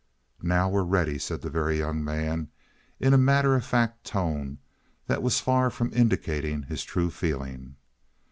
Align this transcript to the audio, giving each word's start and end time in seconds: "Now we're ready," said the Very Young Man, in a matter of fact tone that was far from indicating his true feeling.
"Now 0.41 0.67
we're 0.67 0.81
ready," 0.81 1.19
said 1.19 1.41
the 1.43 1.49
Very 1.51 1.77
Young 1.77 2.03
Man, 2.03 2.49
in 2.99 3.13
a 3.13 3.19
matter 3.19 3.53
of 3.53 3.63
fact 3.63 4.03
tone 4.03 4.57
that 5.05 5.21
was 5.21 5.39
far 5.39 5.69
from 5.69 5.93
indicating 5.93 6.63
his 6.63 6.83
true 6.83 7.11
feeling. 7.11 7.75